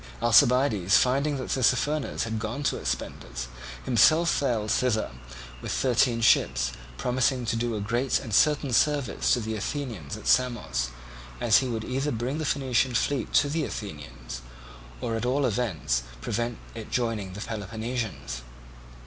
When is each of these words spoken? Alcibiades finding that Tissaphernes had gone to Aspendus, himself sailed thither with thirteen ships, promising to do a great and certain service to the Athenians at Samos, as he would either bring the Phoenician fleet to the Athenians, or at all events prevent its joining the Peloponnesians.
Alcibiades 0.19 0.97
finding 0.97 1.37
that 1.37 1.51
Tissaphernes 1.51 2.23
had 2.23 2.39
gone 2.39 2.63
to 2.63 2.79
Aspendus, 2.79 3.45
himself 3.85 4.29
sailed 4.35 4.71
thither 4.71 5.11
with 5.61 5.71
thirteen 5.71 6.21
ships, 6.21 6.71
promising 6.97 7.45
to 7.45 7.55
do 7.55 7.75
a 7.75 7.81
great 7.81 8.19
and 8.19 8.33
certain 8.33 8.73
service 8.73 9.31
to 9.33 9.39
the 9.41 9.55
Athenians 9.55 10.17
at 10.17 10.25
Samos, 10.25 10.89
as 11.39 11.57
he 11.59 11.67
would 11.67 11.83
either 11.83 12.09
bring 12.11 12.39
the 12.39 12.45
Phoenician 12.45 12.95
fleet 12.95 13.31
to 13.33 13.47
the 13.47 13.63
Athenians, 13.63 14.41
or 15.01 15.15
at 15.15 15.23
all 15.23 15.45
events 15.45 16.01
prevent 16.19 16.57
its 16.73 16.91
joining 16.91 17.33
the 17.33 17.41
Peloponnesians. 17.41 18.41